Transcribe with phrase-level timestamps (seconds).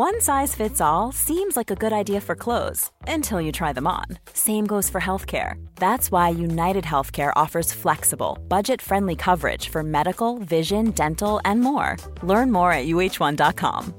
[0.00, 3.88] One size fits all seems like a good idea for clothes until you try them
[3.88, 4.04] on.
[4.32, 5.54] Same goes for healthcare.
[5.74, 11.96] That's why United Healthcare offers flexible, budget friendly coverage for medical, vision, dental, and more.
[12.22, 13.92] Learn more at uh1.com.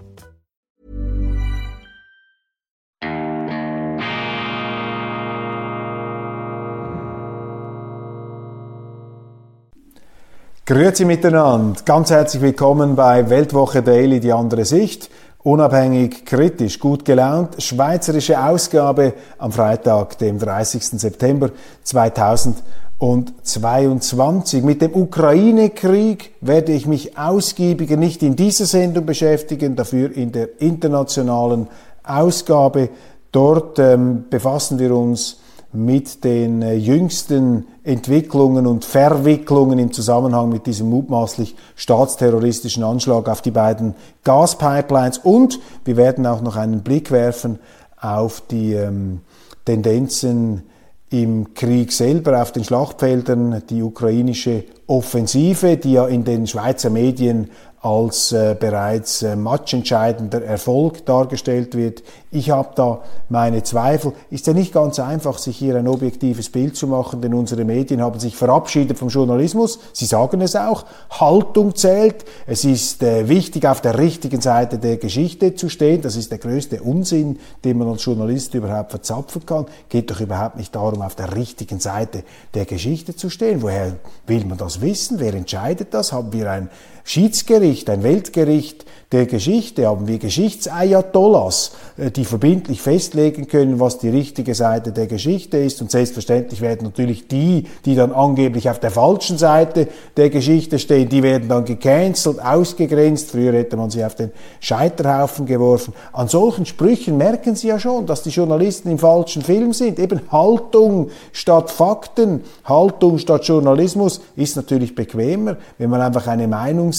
[10.66, 11.82] Grüezi miteinander.
[11.84, 15.10] Ganz herzlich willkommen bei Weltwoche Daily, die andere Sicht.
[15.50, 17.60] Unabhängig, kritisch, gut gelaunt.
[17.60, 21.02] Schweizerische Ausgabe am Freitag, dem 30.
[21.02, 21.50] September
[21.82, 24.62] 2022.
[24.62, 30.62] Mit dem Ukraine-Krieg werde ich mich ausgiebiger nicht in dieser Sendung beschäftigen, dafür in der
[30.62, 31.68] internationalen
[32.04, 32.90] Ausgabe.
[33.32, 35.40] Dort ähm, befassen wir uns
[35.72, 43.42] mit den äh, jüngsten Entwicklungen und Verwicklungen im Zusammenhang mit diesem mutmaßlich staatsterroristischen Anschlag auf
[43.42, 45.20] die beiden Gaspipelines.
[45.20, 47.60] Und wir werden auch noch einen Blick werfen
[48.02, 49.22] auf die ähm,
[49.66, 50.64] Tendenzen
[51.12, 57.50] im Krieg selber, auf den Schlachtfeldern, die ukrainische Offensive, die ja in den Schweizer Medien
[57.82, 62.04] als äh, bereits äh, matchentscheidender Erfolg dargestellt wird.
[62.30, 64.12] Ich habe da meine Zweifel.
[64.30, 68.02] Ist ja nicht ganz einfach, sich hier ein objektives Bild zu machen, denn unsere Medien
[68.02, 69.80] haben sich verabschiedet vom Journalismus.
[69.94, 70.84] Sie sagen es auch.
[71.10, 72.26] Haltung zählt.
[72.46, 76.02] Es ist äh, wichtig, auf der richtigen Seite der Geschichte zu stehen.
[76.02, 79.68] Das ist der größte Unsinn, den man als Journalist überhaupt verzapfen kann.
[79.88, 83.62] Geht doch überhaupt nicht darum, auf der richtigen Seite der Geschichte zu stehen.
[83.62, 83.96] Woher
[84.28, 85.20] will man das wissen?
[85.20, 86.12] Wer entscheidet das?
[86.12, 86.70] Haben wir ein
[87.10, 94.10] Schiedsgericht, ein Weltgericht der Geschichte, haben wir Geschichtsayatollahs, äh, die verbindlich festlegen können, was die
[94.10, 95.82] richtige Seite der Geschichte ist.
[95.82, 99.88] Und selbstverständlich werden natürlich die, die dann angeblich auf der falschen Seite
[100.18, 103.32] der Geschichte stehen, die werden dann gecancelt, ausgegrenzt.
[103.32, 105.96] Früher hätte man sie auf den Scheiterhaufen geworfen.
[106.14, 109.98] An solchen Sprüchen merken Sie ja schon, dass die Journalisten im falschen Film sind.
[109.98, 116.48] Eben Haltung statt Fakten, Haltung statt Journalismus ist natürlich bequemer, wenn man einfach eine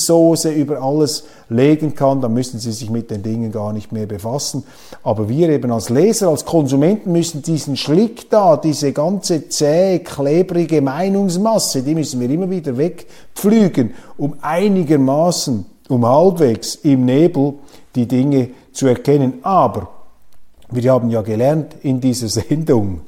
[0.01, 4.07] Meinungssoße über alles legen kann, dann müssen sie sich mit den Dingen gar nicht mehr
[4.07, 4.65] befassen.
[5.03, 10.81] Aber wir eben als Leser, als Konsumenten müssen diesen Schlick da, diese ganze zäh, klebrige
[10.81, 17.55] Meinungsmasse, die müssen wir immer wieder wegpflügen, um einigermaßen, um halbwegs im Nebel
[17.95, 19.35] die Dinge zu erkennen.
[19.43, 19.89] Aber
[20.71, 23.01] wir haben ja gelernt in dieser Sendung,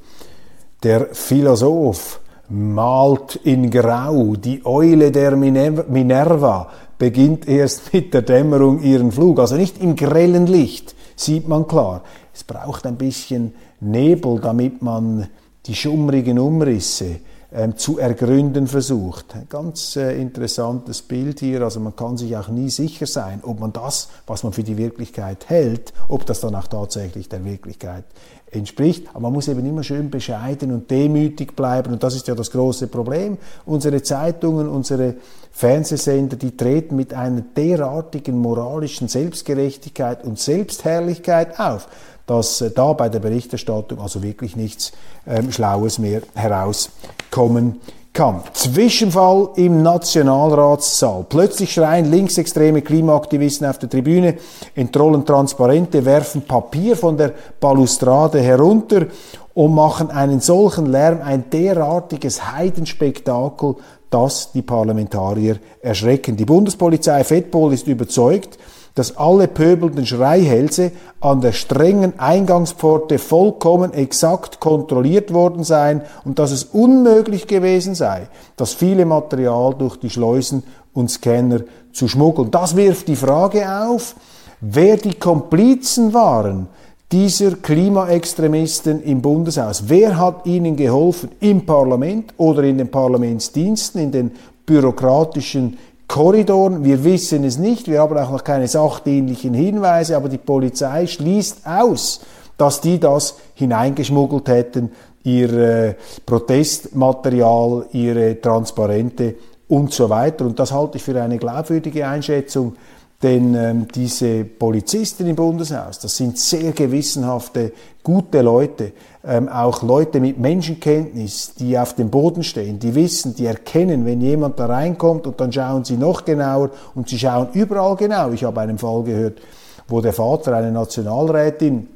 [0.83, 2.19] der Philosoph
[2.53, 6.69] malt in Grau, die Eule der Minerva
[7.03, 9.41] beginnt erst mit der Dämmerung ihren Flug.
[9.41, 12.05] Also nicht im grellen Licht sieht man klar.
[12.33, 15.27] Es braucht ein bisschen Nebel, damit man
[15.67, 17.19] die schummrigen Umrisse
[17.53, 19.35] ähm, zu ergründen versucht.
[19.35, 21.63] Ein ganz äh, interessantes Bild hier.
[21.63, 24.77] Also man kann sich auch nie sicher sein, ob man das, was man für die
[24.77, 28.05] Wirklichkeit hält, ob das dann auch tatsächlich der Wirklichkeit
[28.53, 29.09] entspricht.
[29.11, 31.93] Aber man muss eben immer schön bescheiden und demütig bleiben.
[31.93, 33.39] Und das ist ja das große Problem.
[33.67, 35.15] Unsere Zeitungen, unsere
[35.51, 41.89] Fernsehsender, die treten mit einer derartigen moralischen Selbstgerechtigkeit und Selbstherrlichkeit auf,
[42.27, 44.93] dass äh, da bei der Berichterstattung also wirklich nichts
[45.27, 47.81] ähm, Schlaues mehr herauskommen
[48.13, 48.43] kann.
[48.53, 51.25] Zwischenfall im Nationalratssaal.
[51.29, 54.37] Plötzlich schreien linksextreme Klimaaktivisten auf der Tribüne,
[54.75, 59.07] entrollen Transparente, werfen Papier von der Balustrade herunter
[59.55, 63.77] und machen einen solchen Lärm, ein derartiges Heidenspektakel,
[64.11, 66.37] dass die Parlamentarier erschrecken.
[66.37, 68.59] Die Bundespolizei Fettpol ist überzeugt,
[68.95, 76.51] dass alle pöbelnden Schreihälse an der strengen Eingangspforte vollkommen exakt kontrolliert worden seien und dass
[76.51, 81.61] es unmöglich gewesen sei, das viele Material durch die Schleusen und Scanner
[81.93, 82.51] zu schmuggeln.
[82.51, 84.15] Das wirft die Frage auf,
[84.61, 86.69] wer die Komplizen waren
[87.11, 89.85] dieser Klimaextremisten im Bundeshaus.
[89.87, 94.31] Wer hat ihnen geholfen im Parlament oder in den Parlamentsdiensten, in den
[94.65, 95.77] bürokratischen
[96.13, 96.85] Korridoren.
[96.85, 101.67] Wir wissen es nicht, wir haben auch noch keine sachdienlichen Hinweise, aber die Polizei schließt
[101.67, 102.21] aus,
[102.59, 104.93] dass die das hineingeschmuggelt hätten,
[105.25, 105.95] ihr äh,
[106.27, 109.37] Protestmaterial, ihre Transparente
[109.69, 110.45] und so weiter.
[110.45, 112.75] Und das halte ich für eine glaubwürdige Einschätzung
[113.23, 117.73] denn ähm, diese Polizisten im Bundeshaus, das sind sehr gewissenhafte,
[118.03, 118.93] gute Leute,
[119.25, 124.21] ähm, auch Leute mit Menschenkenntnis, die auf dem Boden stehen, die wissen, die erkennen, wenn
[124.21, 128.33] jemand da reinkommt und dann schauen sie noch genauer und sie schauen überall genau.
[128.33, 129.41] Ich habe einen Fall gehört,
[129.87, 131.89] wo der Vater einer Nationalrätin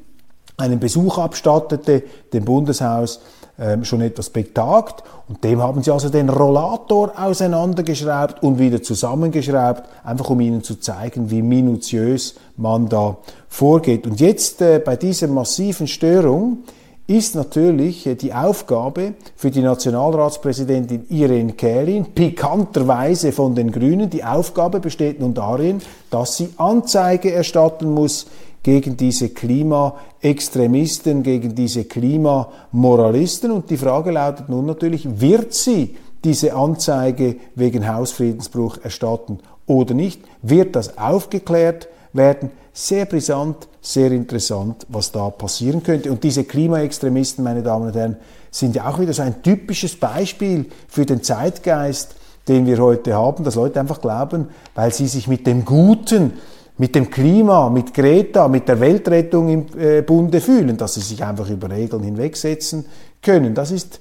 [0.55, 3.19] einen Besuch abstattete, dem Bundeshaus,
[3.59, 5.03] ähm, schon etwas betagt.
[5.27, 10.79] Und dem haben sie also den Rollator auseinandergeschraubt und wieder zusammengeschraubt, einfach um ihnen zu
[10.79, 13.17] zeigen, wie minutiös man da
[13.49, 14.05] vorgeht.
[14.05, 16.59] Und jetzt äh, bei dieser massiven Störung
[17.07, 24.23] ist natürlich äh, die Aufgabe für die Nationalratspräsidentin Irene Kählin, pikanterweise von den Grünen, die
[24.23, 28.27] Aufgabe besteht nun darin, dass sie Anzeige erstatten muss
[28.67, 33.49] gegen diese Klimaextremisten, gegen diese Klimamoralisten.
[33.49, 40.21] Und die Frage lautet nun natürlich, wird sie diese Anzeige wegen Hausfriedensbruch erstatten oder nicht?
[40.41, 42.51] Wird das aufgeklärt werden?
[42.73, 46.11] Sehr brisant, sehr interessant, was da passieren könnte.
[46.11, 48.17] Und diese Klimaextremisten, meine Damen und Herren,
[48.51, 52.15] sind ja auch wieder so ein typisches Beispiel für den Zeitgeist,
[52.49, 56.33] den wir heute haben, dass Leute einfach glauben, weil sie sich mit dem Guten,
[56.77, 61.23] mit dem Klima, mit Greta, mit der Weltrettung im äh, Bunde fühlen, dass sie sich
[61.23, 62.85] einfach über Regeln hinwegsetzen
[63.21, 63.55] können.
[63.55, 63.99] Das ist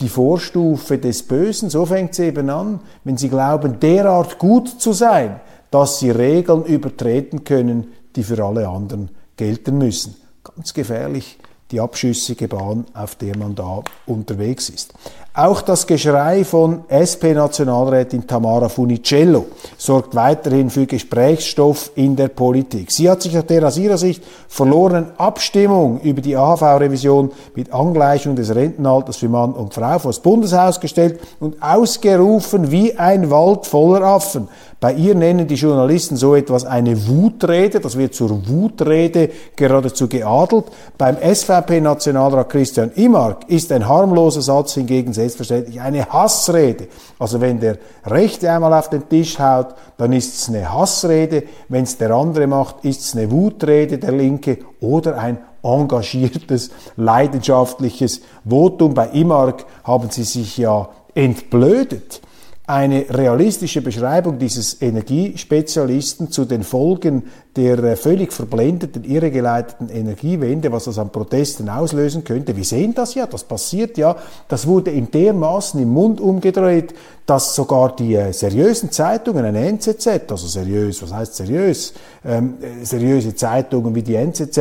[0.00, 1.70] die Vorstufe des Bösen.
[1.70, 5.40] So fängt es eben an, wenn sie glauben, derart gut zu sein,
[5.70, 10.16] dass sie Regeln übertreten können, die für alle anderen gelten müssen.
[10.42, 11.38] Ganz gefährlich
[11.70, 14.94] die abschüssige Bahn, auf der man da unterwegs ist.
[15.36, 19.46] Auch das Geschrei von SP-Nationalrätin Tamara Funicello
[19.76, 22.92] sorgt weiterhin für Gesprächsstoff in der Politik.
[22.92, 28.36] Sie hat sich nach der aus ihrer Sicht verlorenen Abstimmung über die AHV-Revision mit Angleichung
[28.36, 33.66] des Rentenalters für Mann und Frau vor das Bundeshaus gestellt und ausgerufen wie ein Wald
[33.66, 34.46] voller Affen.
[34.84, 40.66] Bei ihr nennen die Journalisten so etwas eine Wutrede, das wird zur Wutrede geradezu geadelt.
[40.98, 46.88] Beim SVP-Nationalrat Christian Imark ist ein harmloser Satz hingegen selbstverständlich eine Hassrede.
[47.18, 51.44] Also wenn der Rechte einmal auf den Tisch haut, dann ist es eine Hassrede.
[51.68, 58.20] Wenn es der andere macht, ist es eine Wutrede, der Linke, oder ein engagiertes, leidenschaftliches
[58.44, 58.94] Votum.
[58.94, 62.20] Bei Imark haben sie sich ja entblödet
[62.66, 67.24] eine realistische Beschreibung dieses Energiespezialisten zu den Folgen
[67.56, 72.56] der äh, völlig verblendeten, irregeleiteten Energiewende, was das an Protesten auslösen könnte.
[72.56, 74.16] Wir sehen das ja, das passiert ja.
[74.48, 76.94] Das wurde in dermaßen im Mund umgedreht,
[77.26, 81.92] dass sogar die äh, seriösen Zeitungen, eine NZZ, also seriös, was heißt seriös,
[82.24, 84.58] ähm, äh, seriöse Zeitungen wie die NZZ,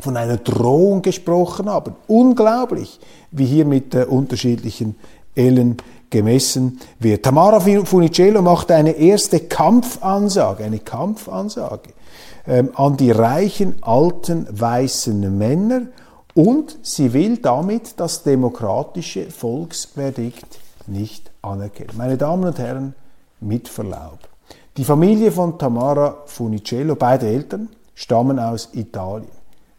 [0.00, 1.96] von einer Drohung gesprochen haben.
[2.06, 2.98] Unglaublich,
[3.30, 4.96] wie hier mit äh, unterschiedlichen
[5.34, 5.76] Ellen
[6.14, 7.24] gemessen wird.
[7.24, 11.90] Tamara Funicello macht eine erste Kampfansage, eine Kampfansage
[12.46, 15.88] ähm, an die reichen, alten, weißen Männer
[16.34, 21.96] und sie will damit das demokratische Volksverdikt nicht anerkennen.
[21.96, 22.94] Meine Damen und Herren,
[23.40, 24.20] mit Verlaub.
[24.76, 29.32] Die Familie von Tamara Funicello, beide Eltern, stammen aus Italien.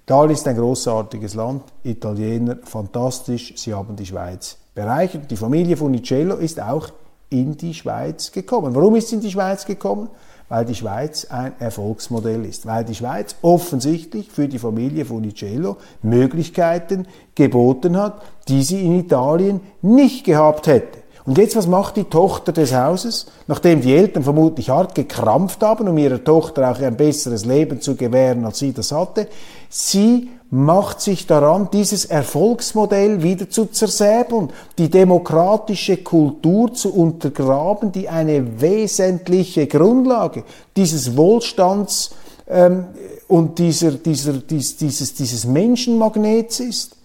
[0.03, 5.31] Italien ist ein großartiges Land, Italiener fantastisch, sie haben die Schweiz bereichert.
[5.31, 6.89] Die Familie Funicello ist auch
[7.29, 8.75] in die Schweiz gekommen.
[8.75, 10.09] Warum ist sie in die Schweiz gekommen?
[10.47, 17.07] Weil die Schweiz ein Erfolgsmodell ist, weil die Schweiz offensichtlich für die Familie Funicello Möglichkeiten
[17.33, 20.99] geboten hat, die sie in Italien nicht gehabt hätte.
[21.25, 23.25] Und jetzt, was macht die Tochter des Hauses?
[23.47, 27.95] Nachdem die Eltern vermutlich hart gekrampft haben, um ihrer Tochter auch ein besseres Leben zu
[27.95, 29.27] gewähren, als sie das hatte,
[29.67, 38.07] sie macht sich daran, dieses Erfolgsmodell wieder zu zersäbeln, die demokratische Kultur zu untergraben, die
[38.07, 40.43] eine wesentliche Grundlage
[40.77, 42.11] dieses Wohlstands
[42.47, 42.85] ähm,
[43.27, 46.97] und dieser, dieser, dies, dieses, dieses Menschenmagnets ist,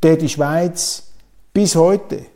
[0.00, 1.02] der die Schweiz
[1.52, 2.33] bis heute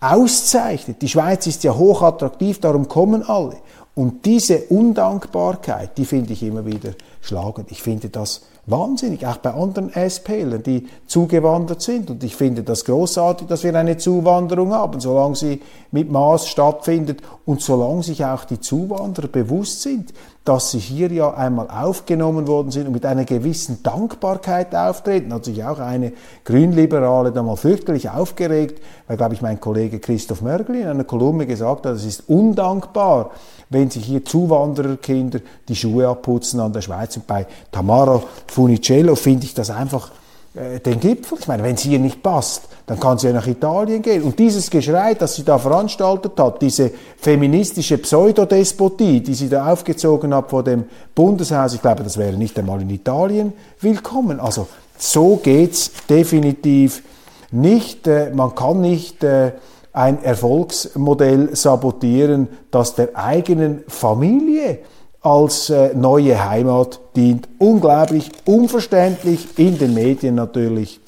[0.00, 1.02] auszeichnet.
[1.02, 3.56] Die Schweiz ist ja hochattraktiv, darum kommen alle.
[3.94, 7.70] Und diese Undankbarkeit, die finde ich immer wieder schlagend.
[7.70, 12.10] Ich finde das wahnsinnig, auch bei anderen SPlern, die zugewandert sind.
[12.10, 17.20] Und ich finde das großartig, dass wir eine Zuwanderung haben, solange sie mit Maß stattfindet
[17.44, 20.12] und solange sich auch die Zuwanderer bewusst sind,
[20.44, 25.34] dass sie hier ja einmal aufgenommen worden sind und mit einer gewissen Dankbarkeit auftreten.
[25.34, 26.12] Hat sich auch eine
[26.44, 31.46] Grünliberale da mal fürchterlich aufgeregt, weil, glaube ich, mein Kollege Christoph Mörgli in einer Kolumne
[31.46, 33.30] gesagt hat, es ist undankbar,
[33.70, 37.16] wenn sich hier Zuwandererkinder die Schuhe abputzen an der Schweiz.
[37.16, 40.10] Und bei Tamara Funicello finde ich das einfach
[40.54, 41.38] äh, den Gipfel.
[41.40, 44.24] Ich meine, wenn es hier nicht passt, dann kann sie ja nach Italien gehen.
[44.24, 50.34] Und dieses Geschrei, das sie da veranstaltet hat, diese feministische Pseudodespotie, die sie da aufgezogen
[50.34, 50.84] hat vor dem
[51.14, 54.40] Bundeshaus, ich glaube, das wäre nicht einmal in Italien willkommen.
[54.40, 54.66] Also
[54.98, 57.04] so geht's definitiv
[57.52, 58.08] nicht.
[58.08, 59.52] Äh, man kann nicht äh,
[59.92, 64.78] ein Erfolgsmodell sabotieren, das der eigenen Familie
[65.20, 67.48] als äh, neue Heimat dient.
[67.58, 71.00] Unglaublich unverständlich, in den Medien natürlich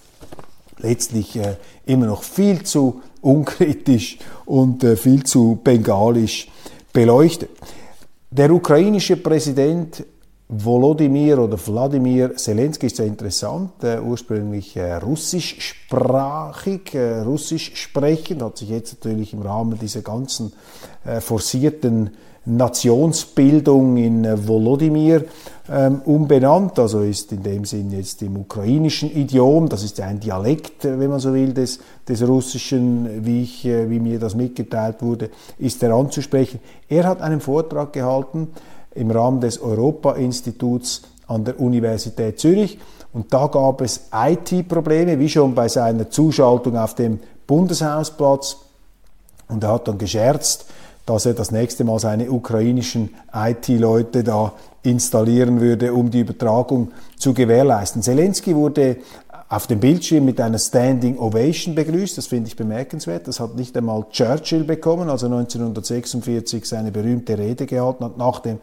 [0.78, 6.48] letztlich äh, immer noch viel zu unkritisch und äh, viel zu bengalisch
[6.92, 7.50] beleuchtet.
[8.30, 10.04] Der ukrainische Präsident
[10.54, 18.58] Volodymyr oder Wladimir Zelensky ist sehr interessant, äh, ursprünglich äh, russischsprachig, äh, russisch sprechend, hat
[18.58, 20.52] sich jetzt natürlich im Rahmen dieser ganzen
[21.06, 22.10] äh, forcierten
[22.44, 25.24] Nationsbildung in äh, Volodymyr
[25.70, 30.84] ähm, umbenannt, also ist in dem Sinn jetzt im ukrainischen Idiom, das ist ein Dialekt,
[30.84, 35.00] äh, wenn man so will, des, des Russischen, wie, ich, äh, wie mir das mitgeteilt
[35.00, 36.60] wurde, ist er anzusprechen.
[36.90, 38.48] Er hat einen Vortrag gehalten
[38.94, 42.78] im Rahmen des Europa-Instituts an der Universität Zürich
[43.12, 48.56] und da gab es IT-Probleme, wie schon bei seiner Zuschaltung auf dem Bundeshausplatz
[49.48, 50.66] und er hat dann gescherzt,
[51.06, 57.34] dass er das nächste Mal seine ukrainischen IT-Leute da installieren würde, um die Übertragung zu
[57.34, 58.02] gewährleisten.
[58.02, 58.96] Zelensky wurde
[59.52, 62.16] auf dem Bildschirm mit einer Standing Ovation begrüßt.
[62.16, 63.28] Das finde ich bemerkenswert.
[63.28, 68.40] Das hat nicht einmal Churchill bekommen, als er 1946 seine berühmte Rede gehalten hat nach
[68.40, 68.56] der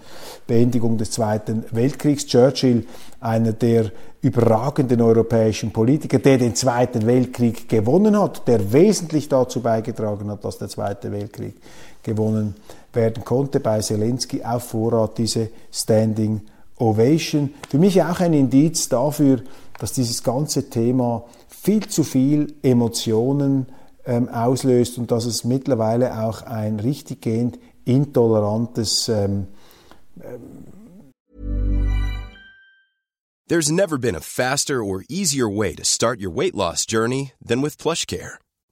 [0.48, 2.26] Beendigung des Zweiten Weltkriegs.
[2.26, 2.88] Churchill,
[3.20, 3.92] einer der
[4.24, 10.58] überragenden europäischen Politiker, der den Zweiten Weltkrieg gewonnen hat, der wesentlich dazu beigetragen hat, dass
[10.58, 11.54] der Zweite Weltkrieg
[12.02, 12.56] gewonnen
[12.94, 13.60] werden konnte.
[13.60, 16.59] Bei Zelensky auf Vorrat diese Standing Ovation.
[16.80, 19.42] Für mich auch ein Indiz dafür,
[19.80, 23.68] dass dieses ganze Thema viel zu viel Emotionen
[24.06, 29.48] ähm, auslöst und dass es mittlerweile auch ein richtiggehend intolerantes ähm,
[33.48, 37.62] There's never been a faster or easier way to start your weight loss journey than
[37.62, 38.38] with PlushCare.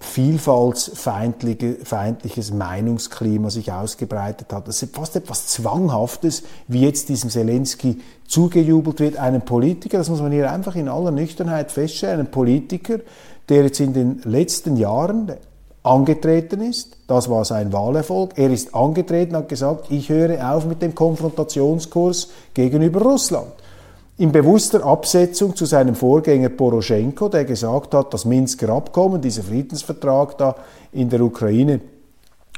[0.00, 4.68] vielfaltsfeindliches Meinungsklima sich ausgebreitet hat.
[4.68, 9.16] Das ist fast etwas Zwanghaftes, wie jetzt diesem Zelensky zugejubelt wird.
[9.16, 13.00] Einem Politiker, das muss man hier einfach in aller Nüchternheit feststellen, ein Politiker,
[13.48, 15.32] der jetzt in den letzten Jahren
[15.82, 16.96] angetreten ist.
[17.06, 18.32] Das war sein Wahlerfolg.
[18.36, 23.52] Er ist angetreten, hat gesagt, ich höre auf mit dem Konfrontationskurs gegenüber Russland
[24.18, 30.36] in bewusster Absetzung zu seinem Vorgänger Poroschenko, der gesagt hat, das Minsker Abkommen, dieser Friedensvertrag
[30.36, 30.56] da
[30.92, 31.80] in der Ukraine,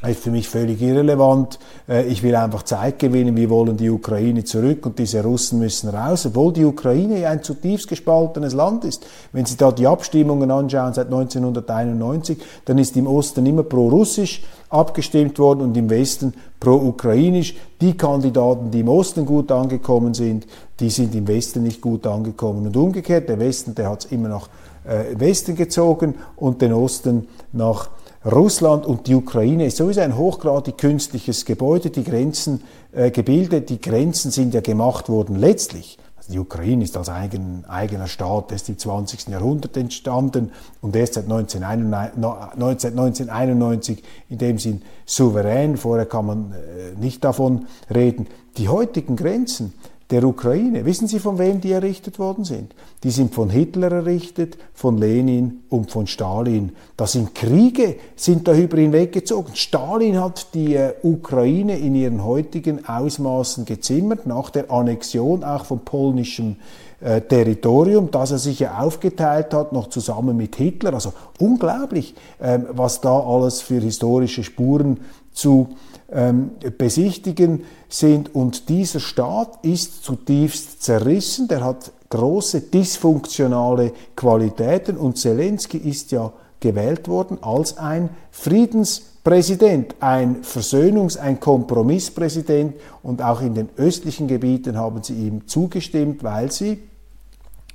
[0.09, 1.59] ist für mich völlig irrelevant.
[1.88, 3.37] Äh, ich will einfach Zeit gewinnen.
[3.37, 7.88] Wir wollen die Ukraine zurück und diese Russen müssen raus, obwohl die Ukraine ein zutiefst
[7.88, 9.07] gespaltenes Land ist.
[9.33, 15.38] Wenn Sie da die Abstimmungen anschauen seit 1991, dann ist im Osten immer pro-russisch abgestimmt
[15.38, 17.57] worden und im Westen pro-ukrainisch.
[17.80, 20.47] Die Kandidaten, die im Osten gut angekommen sind,
[20.78, 22.66] die sind im Westen nicht gut angekommen.
[22.66, 24.49] Und umgekehrt, der Westen, der hat es immer nach
[24.85, 27.90] äh, Westen gezogen und den Osten nach
[28.24, 32.62] Russland und die Ukraine ist sowieso ein hochgradig künstliches Gebäude, die Grenzen
[32.92, 35.98] äh, gebildet, die Grenzen sind ja gemacht worden letztlich.
[36.18, 39.28] Also die Ukraine ist als eigen, eigener Staat erst im 20.
[39.28, 45.78] Jahrhundert entstanden und erst seit 1991, 1991 in dem Sinn souverän.
[45.78, 48.26] Vorher kann man äh, nicht davon reden.
[48.58, 49.72] Die heutigen Grenzen,
[50.10, 50.84] der Ukraine.
[50.84, 52.74] Wissen Sie, von wem die errichtet worden sind?
[53.04, 56.72] Die sind von Hitler errichtet, von Lenin und von Stalin.
[56.96, 59.54] Das sind Kriege, sind darüber hinweggezogen.
[59.54, 65.80] Stalin hat die äh, Ukraine in ihren heutigen Ausmaßen gezimmert, nach der Annexion auch von
[65.80, 70.95] polnischem äh, Territorium, das er sich ja aufgeteilt hat, noch zusammen mit Hitler.
[70.95, 75.00] Also unglaublich, ähm, was da alles für historische Spuren
[75.33, 75.69] zu
[76.12, 78.35] ähm, besichtigen sind.
[78.35, 86.33] Und dieser Staat ist zutiefst zerrissen, der hat große dysfunktionale Qualitäten und Zelensky ist ja
[86.59, 94.76] gewählt worden als ein Friedenspräsident, ein Versöhnungs-, ein Kompromisspräsident und auch in den östlichen Gebieten
[94.76, 96.83] haben sie ihm zugestimmt, weil sie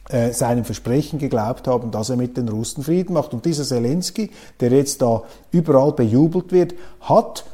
[0.10, 3.34] äh, seinem Versprechen geglaubt haben, dass er mit den Russen Frieden macht.
[3.34, 7.46] Und dieser Zelensky, der jetzt da überall bejubelt wird, hat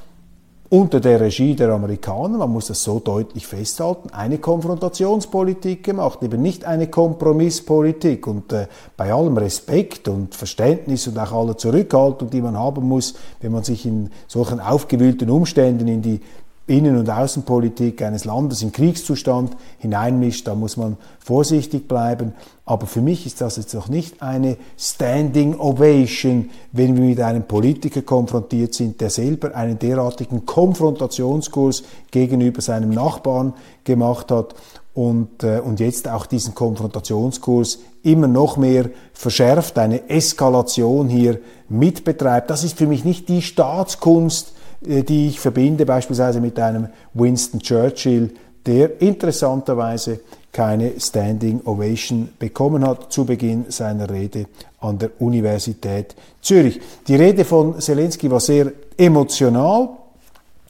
[0.71, 6.41] unter der Regie der Amerikaner, man muss das so deutlich festhalten, eine Konfrontationspolitik gemacht, eben
[6.41, 8.25] nicht eine Kompromisspolitik.
[8.25, 13.15] Und äh, bei allem Respekt und Verständnis und auch aller Zurückhaltung, die man haben muss,
[13.41, 16.21] wenn man sich in solchen aufgewühlten Umständen in die
[16.67, 22.33] Innen- und Außenpolitik eines Landes in Kriegszustand hineinmischt, da muss man vorsichtig bleiben.
[22.65, 27.43] Aber für mich ist das jetzt noch nicht eine Standing Ovation, wenn wir mit einem
[27.43, 33.53] Politiker konfrontiert sind, der selber einen derartigen Konfrontationskurs gegenüber seinem Nachbarn
[33.83, 34.55] gemacht hat
[34.93, 41.39] und, äh, und jetzt auch diesen Konfrontationskurs immer noch mehr verschärft, eine Eskalation hier
[41.69, 42.49] mitbetreibt.
[42.49, 48.31] Das ist für mich nicht die Staatskunst, die ich verbinde beispielsweise mit einem Winston Churchill,
[48.65, 50.19] der interessanterweise
[50.51, 54.47] keine Standing Ovation bekommen hat zu Beginn seiner Rede
[54.81, 56.81] an der Universität Zürich.
[57.07, 59.89] Die Rede von Zelensky war sehr emotional.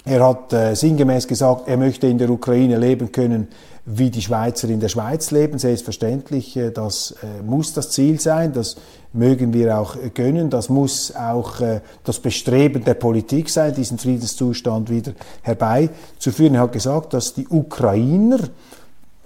[0.04, 3.48] Er hat äh, sinngemäß gesagt, er möchte in der Ukraine leben können,
[3.86, 5.58] wie die Schweizer in der Schweiz leben.
[5.58, 8.78] Selbstverständlich, äh, das äh, muss das Ziel sein, das
[9.14, 11.62] mögen wir auch äh, gönnen, das muss auch
[12.04, 16.56] das Bestreben der Politik sein, diesen Friedenszustand wieder herbeizuführen.
[16.56, 18.40] Er hat gesagt, dass die Ukrainer,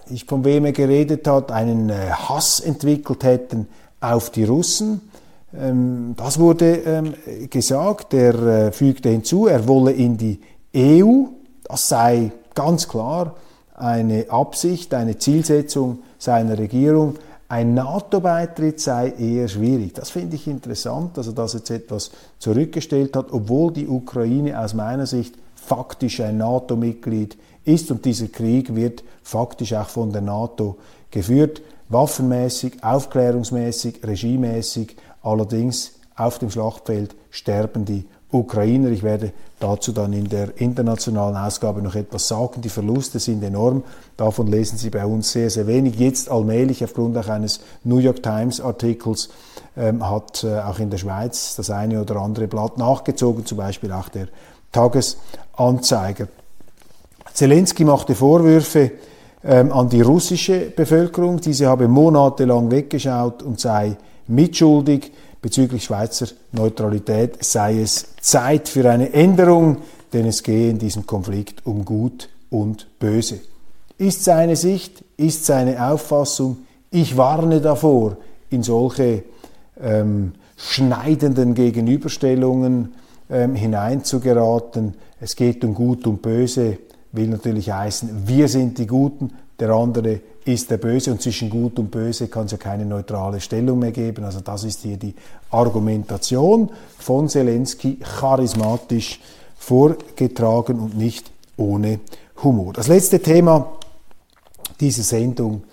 [0.09, 3.67] ich von wem er geredet hat, einen Hass entwickelt hätten
[3.99, 5.01] auf die Russen.
[5.57, 7.13] Ähm, das wurde ähm,
[7.49, 8.13] gesagt.
[8.13, 10.39] Er fügte hinzu, er wolle in die
[10.75, 11.25] EU.
[11.63, 13.35] Das sei ganz klar
[13.73, 17.15] eine Absicht, eine Zielsetzung seiner Regierung.
[17.47, 19.93] Ein NATO-Beitritt sei eher schwierig.
[19.93, 24.73] Das finde ich interessant, dass er das jetzt etwas zurückgestellt hat, obwohl die Ukraine aus
[24.73, 30.77] meiner Sicht faktisch ein NATO-Mitglied ist und dieser Krieg wird faktisch auch von der NATO
[31.11, 34.95] geführt, waffenmäßig, aufklärungsmäßig, regimemäßig.
[35.23, 38.89] Allerdings auf dem Schlachtfeld sterben die Ukrainer.
[38.89, 42.61] Ich werde dazu dann in der internationalen Ausgabe noch etwas sagen.
[42.61, 43.83] Die Verluste sind enorm.
[44.17, 45.95] Davon lesen Sie bei uns sehr, sehr wenig.
[45.95, 49.29] Jetzt allmählich aufgrund auch eines New York Times Artikels
[49.77, 53.91] ähm, hat äh, auch in der Schweiz das eine oder andere Blatt nachgezogen, zum Beispiel
[53.91, 54.27] auch der
[54.71, 56.27] Tagesanzeiger.
[57.33, 58.91] Zelensky machte Vorwürfe
[59.43, 61.39] ähm, an die russische Bevölkerung.
[61.39, 65.11] Diese habe monatelang weggeschaut und sei mitschuldig
[65.45, 69.77] bezüglich Schweizer Neutralität sei es Zeit für eine Änderung,
[70.11, 73.41] denn es gehe in diesem Konflikt um Gut und Böse.
[73.99, 78.17] Ist seine Sicht, ist seine Auffassung, ich warne davor,
[78.49, 79.21] in solche
[79.79, 82.95] ähm, schneidenden Gegenüberstellungen
[83.29, 84.95] ähm, hineinzugeraten.
[85.19, 86.79] Es geht um Gut und Böse,
[87.11, 91.79] will natürlich heißen, wir sind die Guten, der andere ist der Böse und zwischen Gut
[91.79, 94.23] und Böse kann es ja keine neutrale Stellung mehr geben.
[94.23, 95.15] Also das ist hier die
[95.49, 99.19] Argumentation von Zelensky, charismatisch
[99.57, 101.99] vorgetragen und nicht ohne
[102.43, 102.73] Humor.
[102.73, 103.73] Das letzte Thema
[104.79, 105.63] dieser Sendung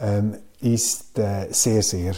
[0.00, 2.14] ähm, ist äh, sehr, sehr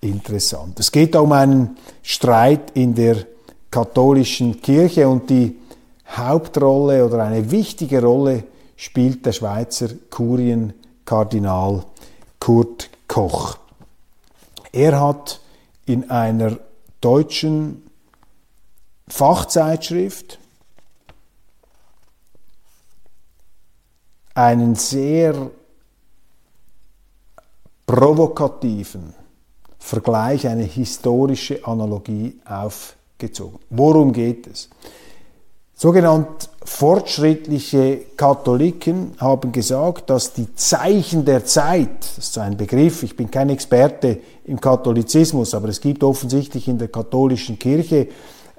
[0.00, 0.78] interessant.
[0.78, 3.16] Es geht um einen Streit in der
[3.70, 5.56] katholischen Kirche und die
[6.08, 8.44] Hauptrolle oder eine wichtige Rolle
[8.76, 10.74] spielt der Schweizer Kurien
[11.12, 11.84] Kardinal
[12.40, 13.58] Kurt Koch.
[14.72, 15.42] Er hat
[15.84, 16.58] in einer
[17.02, 17.82] deutschen
[19.08, 20.38] Fachzeitschrift
[24.32, 25.50] einen sehr
[27.84, 29.12] provokativen
[29.78, 33.58] Vergleich, eine historische Analogie aufgezogen.
[33.68, 34.70] Worum geht es?
[35.82, 43.16] Sogenannt fortschrittliche Katholiken haben gesagt, dass die Zeichen der Zeit, das ist ein Begriff, ich
[43.16, 48.06] bin kein Experte im Katholizismus, aber es gibt offensichtlich in der katholischen Kirche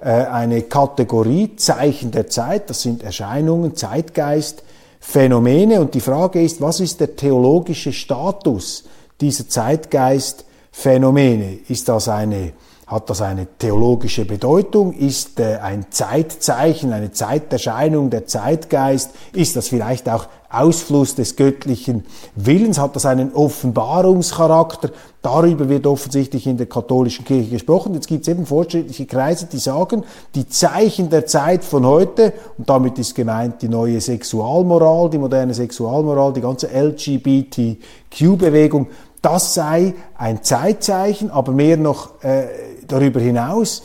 [0.02, 4.62] äh, eine Kategorie Zeichen der Zeit, das sind Erscheinungen, Zeitgeist,
[5.00, 8.84] Phänomene und die Frage ist, was ist der theologische Status
[9.22, 11.60] dieser Zeitgeistphänomene?
[11.70, 12.52] Ist das eine
[12.88, 14.92] hat das eine theologische Bedeutung?
[14.94, 19.12] Ist äh, ein Zeitzeichen, eine Zeiterscheinung, der Zeitgeist?
[19.34, 22.80] Ist das vielleicht auch Ausfluss des göttlichen Willens?
[22.80, 24.90] Hat das einen Offenbarungscharakter?
[25.22, 27.94] Darüber wird offensichtlich in der katholischen Kirche gesprochen.
[27.94, 30.04] Jetzt gibt es eben fortschrittliche Kreise, die sagen,
[30.36, 35.54] die Zeichen der Zeit von heute, und damit ist gemeint die neue Sexualmoral, die moderne
[35.54, 38.88] Sexualmoral, die ganze LGBTQ-Bewegung,
[39.24, 42.48] das sei ein Zeitzeichen, aber mehr noch äh,
[42.86, 43.82] darüber hinaus.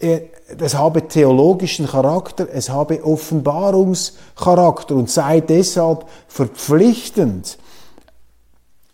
[0.00, 0.22] Äh,
[0.58, 7.58] es habe theologischen Charakter, es habe Offenbarungscharakter und sei deshalb verpflichtend,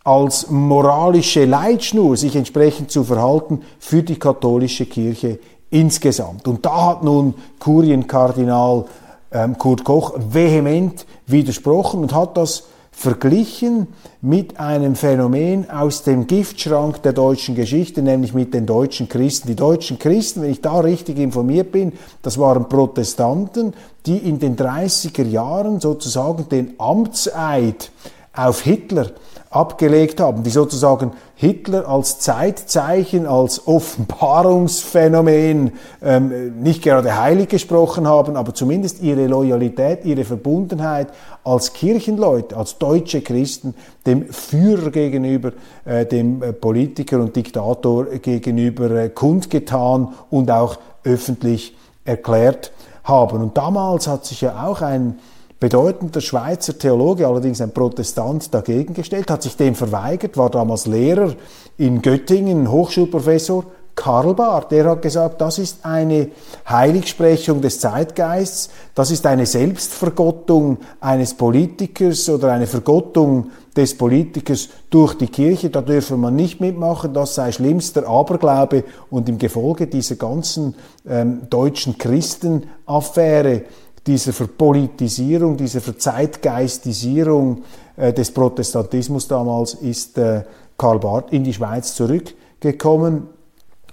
[0.03, 6.47] als moralische Leitschnur sich entsprechend zu verhalten für die katholische Kirche insgesamt.
[6.47, 8.85] Und da hat nun Kurienkardinal
[9.31, 13.87] ähm, Kurt Koch vehement widersprochen und hat das verglichen
[14.21, 19.49] mit einem Phänomen aus dem Giftschrank der deutschen Geschichte, nämlich mit den deutschen Christen.
[19.49, 23.73] Die deutschen Christen, wenn ich da richtig informiert bin, das waren Protestanten,
[24.05, 27.91] die in den 30er Jahren sozusagen den Amtseid
[28.35, 29.11] auf Hitler
[29.55, 35.71] abgelegt haben, die sozusagen Hitler als Zeitzeichen, als Offenbarungsphänomen
[36.03, 41.07] ähm, nicht gerade heilig gesprochen haben, aber zumindest ihre Loyalität, ihre Verbundenheit
[41.43, 43.73] als Kirchenleute, als deutsche Christen
[44.05, 45.53] dem Führer gegenüber,
[45.85, 53.41] äh, dem äh, Politiker und Diktator gegenüber äh, kundgetan und auch öffentlich erklärt haben.
[53.41, 55.19] Und damals hat sich ja auch ein
[55.59, 61.33] bedeutender Schweizer Theologe, allerdings ein Protestant, dagegen gestellt, hat sich dem verweigert, war damals Lehrer
[61.77, 63.65] in Göttingen, Hochschulprofessor
[63.95, 66.27] Karl Barth, der hat gesagt, das ist eine
[66.67, 75.13] Heiligsprechung des Zeitgeists, das ist eine Selbstvergottung eines Politikers oder eine Vergottung des Politikers durch
[75.13, 80.15] die Kirche, da dürfe man nicht mitmachen, das sei schlimmster Aberglaube und im Gefolge dieser
[80.15, 80.75] ganzen
[81.07, 83.63] ähm, deutschen Christenaffäre
[84.05, 87.63] dieser Verpolitisierung, dieser Verzeitgeistisierung
[87.97, 90.43] äh, des Protestantismus damals ist äh,
[90.77, 93.29] Karl Barth in die Schweiz zurückgekommen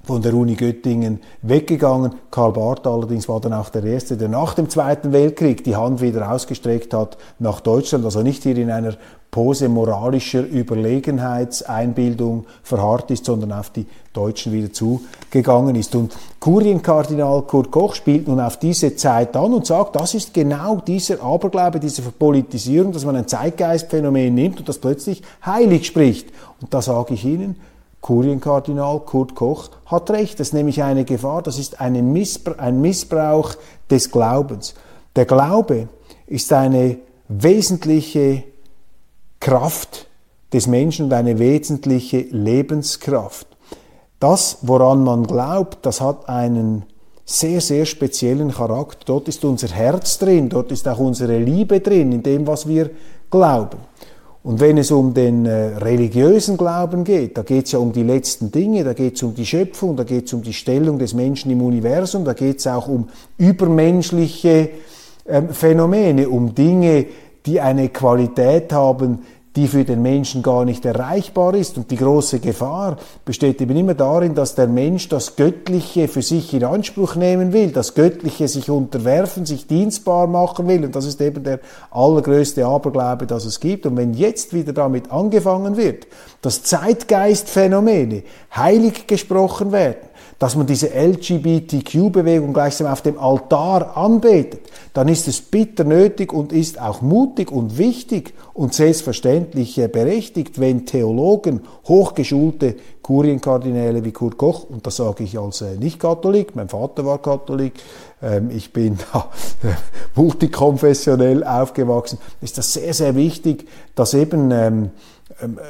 [0.05, 2.15] von der Uni Göttingen weggegangen.
[2.31, 6.01] Karl Barth allerdings war dann auch der Erste, der nach dem Zweiten Weltkrieg die Hand
[6.01, 8.95] wieder ausgestreckt hat nach Deutschland, also nicht hier in einer
[9.33, 15.95] Pose moralischer Überlegenheitseinbildung verharrt ist, sondern auf die Deutschen wieder zugegangen ist.
[15.95, 20.83] Und Kurienkardinal Kurt Koch spielt nun auf diese Zeit an und sagt, das ist genau
[20.87, 26.29] dieser Aberglaube, diese Verpolitisierung, dass man ein Zeitgeistphänomen nimmt und das plötzlich heilig spricht.
[26.61, 27.57] Und da sage ich Ihnen,
[28.03, 30.39] Kurienkardinal Kurt Koch hat recht.
[30.39, 33.55] Das ist nämlich eine Gefahr, das ist eine Missbra ein Missbrauch
[33.91, 34.75] des Glaubens.
[35.17, 35.89] Der Glaube
[36.27, 38.43] ist eine wesentliche
[39.41, 40.09] Kraft
[40.53, 43.47] des Menschen und eine wesentliche Lebenskraft.
[44.21, 46.85] Das, woran man glaubt, das hat einen
[47.25, 49.05] sehr, sehr speziellen Charakter.
[49.07, 52.91] Dort ist unser Herz drin, dort ist auch unsere Liebe drin, in dem, was wir
[53.31, 53.79] glauben.
[54.45, 58.03] Und wenn es um den äh, religiösen Glauben geht, da geht es ja um die
[58.03, 61.15] letzten Dinge, da geht es um die Schöpfung, da geht es um die Stellung des
[61.15, 64.71] Menschen im Universum, da geht es auch um übermenschliche
[65.25, 67.07] äh, Phänomene, um Dinge,
[67.47, 69.21] die eine Qualität haben,
[69.57, 71.77] die für den Menschen gar nicht erreichbar ist.
[71.77, 76.55] Und die große Gefahr besteht eben immer darin, dass der Mensch das Göttliche für sich
[76.55, 80.85] in Anspruch nehmen will, das Göttliche sich unterwerfen, sich dienstbar machen will.
[80.85, 81.61] Und das ist eben der
[81.91, 83.85] allergrößte Aberglaube, das es gibt.
[83.85, 86.07] Und wenn jetzt wieder damit angefangen wird,
[86.41, 88.23] dass Zeitgeistphänomene
[88.55, 90.12] heilig gesprochen werden,
[90.43, 96.53] dass man diese LGBTQ-Bewegung gleichsam auf dem Altar anbetet, dann ist es bitter nötig und
[96.53, 104.69] ist auch mutig und wichtig und selbstverständlich berechtigt, wenn Theologen, hochgeschulte Kurienkardinäle wie Kurt Koch,
[104.69, 107.75] und das sage ich als äh, Nicht-Katholik, mein Vater war Katholik,
[108.21, 109.31] ähm, ich bin da
[110.17, 114.91] multikonfessionell aufgewachsen, ist das sehr, sehr wichtig, dass eben ähm,
[115.41, 115.61] ähm,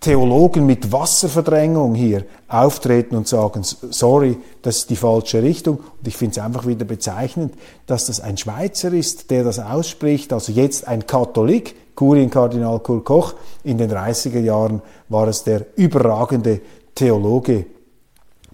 [0.00, 5.78] Theologen mit Wasserverdrängung hier auftreten und sagen, sorry, das ist die falsche Richtung.
[5.78, 7.54] Und ich finde es einfach wieder bezeichnend,
[7.86, 13.34] dass das ein Schweizer ist, der das ausspricht, also jetzt ein Katholik, Kurienkardinal Kurt Koch.
[13.64, 16.60] In den 30er Jahren war es der überragende
[16.94, 17.66] Theologe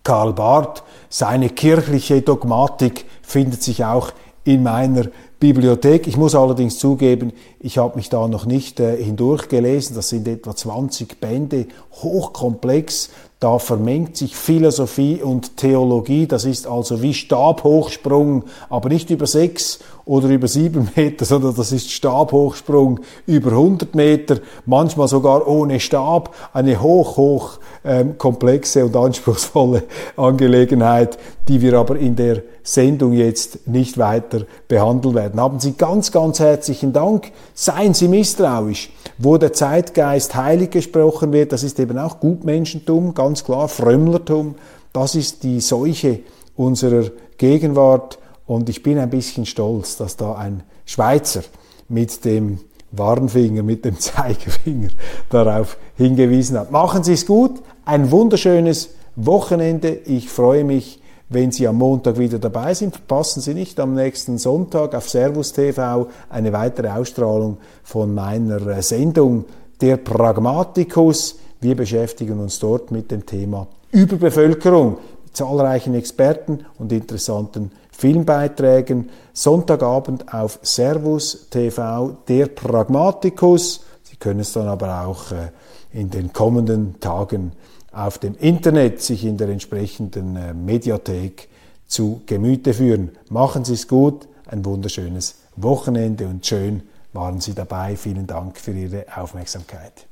[0.02, 0.82] Karl Barth.
[1.10, 4.12] Seine kirchliche Dogmatik findet sich auch
[4.44, 5.08] in meiner
[5.40, 6.06] Bibliothek.
[6.06, 7.32] Ich muss allerdings zugeben,
[7.64, 9.96] ich habe mich da noch nicht äh, hindurchgelesen.
[9.96, 13.08] Das sind etwa 20 Bände, hochkomplex.
[13.40, 16.26] Da vermengt sich Philosophie und Theologie.
[16.26, 21.72] Das ist also wie Stabhochsprung, aber nicht über sechs oder über sieben Meter, sondern das
[21.72, 26.34] ist Stabhochsprung über 100 Meter, manchmal sogar ohne Stab.
[26.52, 29.84] Eine hoch, hoch ähm, komplexe und anspruchsvolle
[30.16, 35.38] Angelegenheit, die wir aber in der Sendung jetzt nicht weiter behandeln werden.
[35.38, 37.30] Haben Sie ganz, ganz herzlichen Dank.
[37.54, 38.90] Seien Sie misstrauisch.
[39.16, 44.56] Wo der Zeitgeist heilig gesprochen wird, das ist eben auch Gutmenschentum, ganz klar, Frömmlertum.
[44.92, 46.20] Das ist die Seuche
[46.56, 48.18] unserer Gegenwart.
[48.46, 51.42] Und ich bin ein bisschen stolz, dass da ein Schweizer
[51.88, 52.58] mit dem
[52.90, 54.88] Warnfinger, mit dem Zeigefinger
[55.30, 56.72] darauf hingewiesen hat.
[56.72, 57.62] Machen Sie es gut.
[57.84, 59.90] Ein wunderschönes Wochenende.
[59.90, 64.38] Ich freue mich wenn Sie am Montag wieder dabei sind, verpassen Sie nicht am nächsten
[64.38, 69.46] Sonntag auf Servus TV eine weitere Ausstrahlung von meiner äh, Sendung
[69.80, 71.38] Der Pragmatikus.
[71.60, 79.08] Wir beschäftigen uns dort mit dem Thema Überbevölkerung, mit zahlreichen Experten und interessanten Filmbeiträgen.
[79.32, 83.80] Sonntagabend auf Servus TV, der Pragmatikus.
[84.02, 87.52] Sie können es dann aber auch äh, in den kommenden Tagen
[87.94, 91.48] auf dem Internet sich in der entsprechenden äh, Mediathek
[91.86, 93.12] zu Gemüte führen.
[93.28, 97.96] Machen Sie es gut, ein wunderschönes Wochenende und schön waren Sie dabei.
[97.96, 100.06] Vielen Dank für Ihre Aufmerksamkeit.